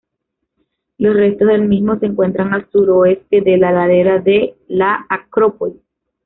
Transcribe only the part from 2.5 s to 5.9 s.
al suroeste de la ladera de la Acrópolis.